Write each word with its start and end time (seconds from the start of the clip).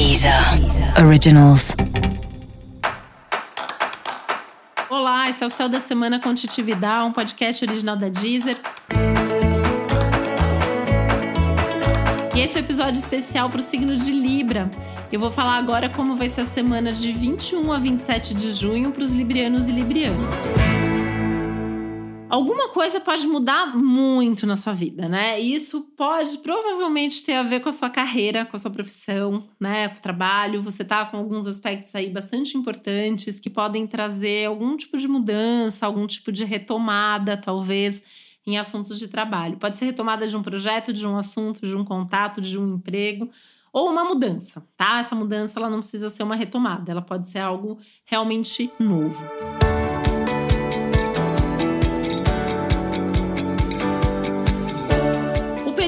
Deezer 0.00 0.32
Originals. 0.98 1.76
Olá, 4.88 5.28
esse 5.28 5.44
é 5.44 5.46
o 5.46 5.50
Céu 5.50 5.68
da 5.68 5.78
Semana 5.78 6.18
com 6.18 6.34
Titi 6.34 6.62
Vidal, 6.62 7.08
um 7.08 7.12
podcast 7.12 7.62
original 7.62 7.98
da 7.98 8.08
Deezer. 8.08 8.56
E 12.34 12.40
esse 12.40 12.56
é 12.56 12.60
o 12.60 12.62
um 12.62 12.64
episódio 12.64 12.98
especial 12.98 13.50
para 13.50 13.60
o 13.60 13.62
signo 13.62 13.94
de 13.94 14.10
Libra. 14.10 14.70
Eu 15.12 15.20
vou 15.20 15.30
falar 15.30 15.58
agora 15.58 15.90
como 15.90 16.16
vai 16.16 16.30
ser 16.30 16.40
a 16.40 16.46
semana 16.46 16.92
de 16.92 17.12
21 17.12 17.70
a 17.70 17.78
27 17.78 18.32
de 18.32 18.52
junho 18.52 18.92
para 18.92 19.04
os 19.04 19.12
librianos 19.12 19.68
e 19.68 19.70
librianas. 19.70 20.79
Alguma 22.30 22.68
coisa 22.68 23.00
pode 23.00 23.26
mudar 23.26 23.76
muito 23.76 24.46
na 24.46 24.54
sua 24.54 24.72
vida, 24.72 25.08
né? 25.08 25.40
E 25.40 25.52
isso 25.52 25.80
pode 25.96 26.38
provavelmente 26.38 27.24
ter 27.24 27.32
a 27.32 27.42
ver 27.42 27.58
com 27.58 27.68
a 27.68 27.72
sua 27.72 27.90
carreira, 27.90 28.46
com 28.46 28.54
a 28.54 28.58
sua 28.58 28.70
profissão, 28.70 29.48
né? 29.58 29.88
Com 29.88 29.98
o 29.98 30.00
trabalho. 30.00 30.62
Você 30.62 30.84
tá 30.84 31.04
com 31.04 31.16
alguns 31.16 31.48
aspectos 31.48 31.92
aí 31.92 32.08
bastante 32.08 32.56
importantes 32.56 33.40
que 33.40 33.50
podem 33.50 33.84
trazer 33.84 34.46
algum 34.46 34.76
tipo 34.76 34.96
de 34.96 35.08
mudança, 35.08 35.84
algum 35.84 36.06
tipo 36.06 36.30
de 36.30 36.44
retomada, 36.44 37.36
talvez, 37.36 38.04
em 38.46 38.56
assuntos 38.56 38.96
de 39.00 39.08
trabalho. 39.08 39.56
Pode 39.56 39.76
ser 39.76 39.86
retomada 39.86 40.24
de 40.24 40.36
um 40.36 40.42
projeto, 40.42 40.92
de 40.92 41.04
um 41.04 41.16
assunto, 41.16 41.66
de 41.66 41.74
um 41.74 41.84
contato, 41.84 42.40
de 42.40 42.56
um 42.56 42.76
emprego 42.76 43.28
ou 43.72 43.90
uma 43.90 44.04
mudança, 44.04 44.64
tá? 44.76 45.00
Essa 45.00 45.16
mudança 45.16 45.58
ela 45.58 45.68
não 45.68 45.78
precisa 45.78 46.08
ser 46.08 46.22
uma 46.22 46.36
retomada, 46.36 46.92
ela 46.92 47.02
pode 47.02 47.28
ser 47.28 47.40
algo 47.40 47.78
realmente 48.04 48.70
novo. 48.78 49.24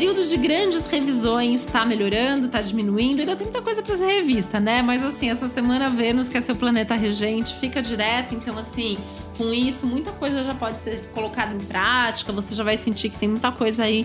Período 0.03 0.25
de 0.25 0.37
grandes 0.37 0.85
revisões 0.89 1.61
está 1.61 1.85
melhorando, 1.85 2.47
está 2.47 2.61
diminuindo, 2.61 3.21
ainda 3.21 3.37
tem 3.37 3.47
muita 3.47 3.63
coisa 3.63 3.81
para 3.85 3.97
ser 3.97 4.07
revista, 4.07 4.59
né? 4.59 4.83
Mas 4.83 5.05
assim, 5.05 5.31
essa 5.31 5.47
semana 5.47 5.89
Vênus, 5.89 6.29
que 6.29 6.37
é 6.37 6.41
seu 6.41 6.57
planeta 6.57 6.97
regente, 6.97 7.55
fica 7.55 7.81
direto, 7.81 8.35
então 8.35 8.59
assim, 8.59 8.99
com 9.39 9.55
isso, 9.55 9.87
muita 9.87 10.11
coisa 10.11 10.43
já 10.43 10.57
pode 10.57 10.83
ser 10.83 11.09
colocada 11.15 11.55
em 11.55 11.61
prática, 11.61 12.33
você 12.33 12.53
já 12.53 12.65
vai 12.65 12.77
sentir 12.77 13.11
que 13.11 13.17
tem 13.17 13.29
muita 13.29 13.53
coisa 13.53 13.85
aí 13.85 14.05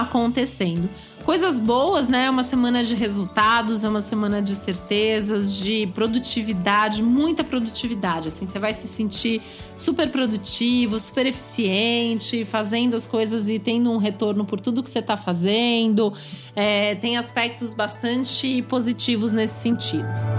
acontecendo. 0.00 0.88
Coisas 1.24 1.58
boas, 1.58 2.06
né? 2.06 2.26
É 2.26 2.30
uma 2.30 2.42
semana 2.42 2.84
de 2.84 2.94
resultados, 2.94 3.82
é 3.82 3.88
uma 3.88 4.02
semana 4.02 4.42
de 4.42 4.54
certezas, 4.54 5.56
de 5.56 5.86
produtividade, 5.94 7.02
muita 7.02 7.42
produtividade. 7.42 8.28
Assim, 8.28 8.44
você 8.44 8.58
vai 8.58 8.74
se 8.74 8.86
sentir 8.86 9.40
super 9.74 10.10
produtivo, 10.10 11.00
super 11.00 11.24
eficiente, 11.24 12.44
fazendo 12.44 12.94
as 12.94 13.06
coisas 13.06 13.48
e 13.48 13.58
tendo 13.58 13.90
um 13.90 13.96
retorno 13.96 14.44
por 14.44 14.60
tudo 14.60 14.82
que 14.82 14.90
você 14.90 14.98
está 14.98 15.16
fazendo. 15.16 16.12
É, 16.54 16.94
tem 16.96 17.16
aspectos 17.16 17.72
bastante 17.72 18.60
positivos 18.68 19.32
nesse 19.32 19.60
sentido. 19.60 20.33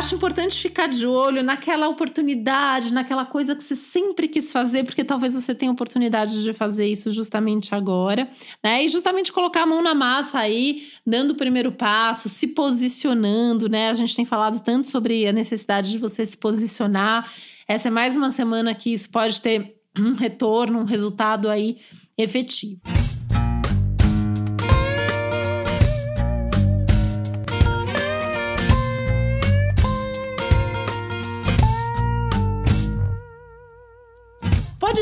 Acho 0.00 0.14
importante 0.14 0.58
ficar 0.58 0.86
de 0.86 1.06
olho 1.06 1.42
naquela 1.42 1.86
oportunidade, 1.86 2.90
naquela 2.90 3.26
coisa 3.26 3.54
que 3.54 3.62
você 3.62 3.76
sempre 3.76 4.28
quis 4.28 4.50
fazer, 4.50 4.82
porque 4.82 5.04
talvez 5.04 5.34
você 5.34 5.54
tenha 5.54 5.70
oportunidade 5.70 6.42
de 6.42 6.54
fazer 6.54 6.86
isso 6.86 7.12
justamente 7.12 7.74
agora, 7.74 8.26
né? 8.64 8.82
E 8.82 8.88
justamente 8.88 9.30
colocar 9.30 9.64
a 9.64 9.66
mão 9.66 9.82
na 9.82 9.94
massa 9.94 10.38
aí, 10.38 10.88
dando 11.06 11.32
o 11.32 11.34
primeiro 11.34 11.70
passo, 11.70 12.30
se 12.30 12.48
posicionando, 12.48 13.68
né? 13.68 13.90
A 13.90 13.94
gente 13.94 14.16
tem 14.16 14.24
falado 14.24 14.62
tanto 14.64 14.88
sobre 14.88 15.26
a 15.26 15.32
necessidade 15.32 15.90
de 15.90 15.98
você 15.98 16.24
se 16.24 16.36
posicionar. 16.36 17.30
Essa 17.68 17.88
é 17.88 17.90
mais 17.90 18.16
uma 18.16 18.30
semana 18.30 18.74
que 18.74 18.94
isso 18.94 19.10
pode 19.10 19.38
ter 19.42 19.76
um 19.98 20.14
retorno, 20.14 20.78
um 20.78 20.84
resultado 20.84 21.46
aí 21.46 21.76
efetivo. 22.16 22.80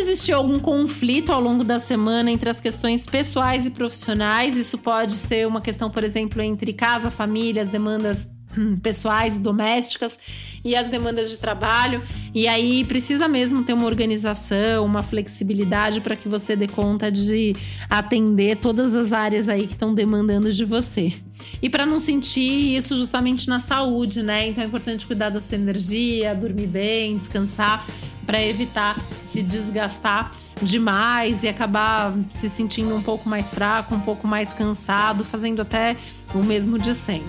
Existir 0.09 0.33
algum 0.33 0.59
conflito 0.59 1.33
ao 1.33 1.41
longo 1.41 1.63
da 1.63 1.79
semana 1.79 2.31
entre 2.31 2.49
as 2.49 2.61
questões 2.61 3.07
pessoais 3.07 3.67
e 3.67 3.71
profissionais. 3.71 4.57
Isso 4.57 4.79
pode 4.79 5.15
ser 5.15 5.47
uma 5.47 5.61
questão, 5.61 5.91
por 5.91 6.03
exemplo, 6.03 6.43
entre 6.43 6.73
casa, 6.73 7.11
família, 7.11 7.63
as 7.63 7.69
demandas 7.69 8.29
hum, 8.57 8.77
pessoais 8.77 9.37
e 9.37 9.39
domésticas 9.39 10.19
e 10.65 10.75
as 10.75 10.89
demandas 10.89 11.31
de 11.31 11.39
trabalho. 11.39 12.03
E 12.35 12.49
aí 12.49 12.85
precisa 12.85 13.29
mesmo 13.29 13.63
ter 13.63 13.73
uma 13.73 13.87
organização, 13.87 14.85
uma 14.85 15.03
flexibilidade 15.03 16.01
para 16.01 16.17
que 16.17 16.29
você 16.29 16.57
dê 16.57 16.67
conta 16.67 17.11
de 17.11 17.55
atender 17.89 18.57
todas 18.57 18.97
as 18.97 19.13
áreas 19.13 19.49
aí 19.49 19.67
que 19.67 19.75
estão 19.75 19.95
demandando 19.95 20.51
de 20.51 20.65
você. 20.65 21.13
E 21.63 21.71
para 21.71 21.87
não 21.87 22.01
sentir 22.01 22.77
isso 22.77 22.97
justamente 22.97 23.49
na 23.49 23.61
saúde, 23.61 24.23
né? 24.23 24.49
Então 24.49 24.65
é 24.65 24.67
importante 24.67 25.07
cuidar 25.07 25.31
da 25.31 25.41
sua 25.41 25.57
energia, 25.57 26.35
dormir 26.35 26.67
bem, 26.67 27.19
descansar 27.19 27.87
para 28.29 28.45
evitar 28.45 28.95
se 29.25 29.43
desgastar 29.43 30.31
demais 30.61 31.43
e 31.45 31.49
acabar 31.49 32.13
se 32.35 32.51
sentindo 32.51 32.95
um 32.95 33.03
pouco 33.03 33.27
mais 33.27 33.55
fraco, 33.55 33.95
um 33.95 34.01
pouco 34.01 34.29
mais 34.29 34.53
cansado, 34.53 35.25
fazendo 35.25 35.63
até 35.63 35.97
o 36.35 36.45
mesmo 36.45 36.79
de 36.79 36.95
sempre. 36.95 37.27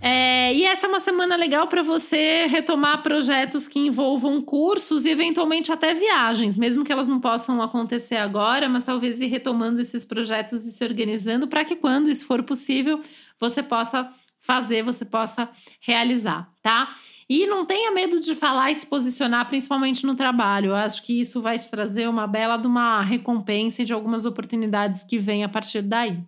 É, 0.00 0.54
e 0.54 0.64
essa 0.64 0.86
é 0.86 0.88
uma 0.88 1.00
semana 1.00 1.36
legal 1.36 1.66
para 1.66 1.82
você 1.82 2.46
retomar 2.46 3.02
projetos 3.02 3.68
que 3.68 3.78
envolvam 3.78 4.40
cursos 4.40 5.04
e 5.04 5.10
eventualmente 5.10 5.70
até 5.70 5.92
viagens, 5.92 6.56
mesmo 6.56 6.82
que 6.82 6.90
elas 6.90 7.06
não 7.06 7.20
possam 7.20 7.60
acontecer 7.60 8.16
agora, 8.16 8.66
mas 8.66 8.82
talvez 8.82 9.20
ir 9.20 9.26
retomando 9.26 9.78
esses 9.78 10.06
projetos 10.06 10.64
e 10.64 10.72
se 10.72 10.82
organizando 10.82 11.46
para 11.46 11.66
que 11.66 11.76
quando 11.76 12.08
isso 12.08 12.24
for 12.24 12.42
possível, 12.42 12.98
você 13.38 13.62
possa 13.62 14.08
fazer, 14.40 14.82
você 14.82 15.04
possa 15.04 15.48
realizar, 15.80 16.50
tá? 16.62 16.94
E 17.28 17.46
não 17.46 17.66
tenha 17.66 17.92
medo 17.92 18.18
de 18.18 18.34
falar 18.34 18.70
e 18.70 18.74
se 18.74 18.86
posicionar, 18.86 19.46
principalmente 19.46 20.06
no 20.06 20.14
trabalho. 20.14 20.70
Eu 20.70 20.76
acho 20.76 21.04
que 21.04 21.20
isso 21.20 21.42
vai 21.42 21.58
te 21.58 21.70
trazer 21.70 22.08
uma 22.08 22.26
bela 22.26 22.56
de 22.56 22.66
uma 22.66 23.02
recompensa 23.02 23.84
de 23.84 23.92
algumas 23.92 24.24
oportunidades 24.24 25.02
que 25.02 25.18
vêm 25.18 25.44
a 25.44 25.48
partir 25.48 25.82
daí. 25.82 26.22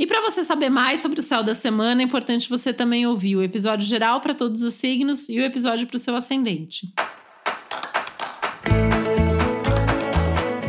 E 0.00 0.06
para 0.06 0.22
você 0.22 0.42
saber 0.42 0.70
mais 0.70 1.00
sobre 1.00 1.20
o 1.20 1.22
céu 1.22 1.42
da 1.42 1.54
semana, 1.54 2.00
é 2.00 2.04
importante 2.04 2.48
você 2.48 2.72
também 2.72 3.06
ouvir 3.06 3.36
o 3.36 3.42
episódio 3.42 3.86
geral 3.86 4.20
para 4.20 4.34
todos 4.34 4.62
os 4.62 4.74
signos 4.74 5.28
e 5.28 5.38
o 5.38 5.44
episódio 5.44 5.86
para 5.86 5.96
o 5.96 6.00
seu 6.00 6.16
ascendente. 6.16 6.92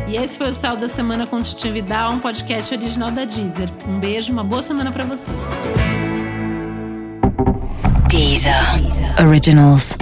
E 0.06 0.16
esse 0.16 0.36
foi 0.36 0.50
o 0.50 0.52
Céu 0.52 0.76
da 0.76 0.86
Semana 0.86 1.26
com 1.26 1.42
Titi 1.42 1.70
Vidal, 1.70 2.12
um 2.12 2.18
podcast 2.18 2.74
original 2.74 3.10
da 3.10 3.24
Deezer. 3.24 3.70
Um 3.88 3.98
beijo, 3.98 4.30
uma 4.30 4.44
boa 4.44 4.62
semana 4.62 4.92
para 4.92 5.06
você. 5.06 5.30
Deezer. 8.22 8.78
Originals. 9.18 9.96